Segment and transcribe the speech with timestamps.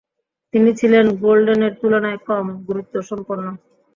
[0.53, 3.45] তিনি ছিলেন গ্লোডেনের তুলনায় কম গুরুত্বসম্পন্ন।